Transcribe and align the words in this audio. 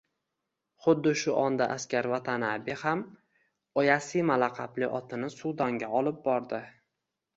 Xuddi 0.85 1.11
shu 1.23 1.35
onda 1.41 1.67
askar 1.73 2.09
Vatanabe 2.13 2.77
ham 2.85 3.03
Oyasima 3.83 4.39
laqabli 4.45 4.91
otini 5.01 5.31
suvdonga 5.35 5.91
olib 6.01 6.23
bordi 6.29 6.65